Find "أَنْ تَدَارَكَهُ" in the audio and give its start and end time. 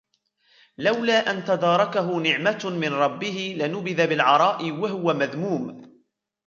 1.31-2.19